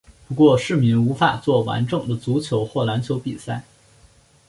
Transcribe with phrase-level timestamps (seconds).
[0.27, 3.63] 不过市民无法作完整的足球或篮球比赛。